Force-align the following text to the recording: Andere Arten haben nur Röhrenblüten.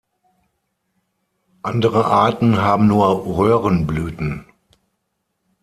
Andere 1.61 2.05
Arten 2.05 2.57
haben 2.59 2.87
nur 2.87 3.23
Röhrenblüten. 3.37 4.47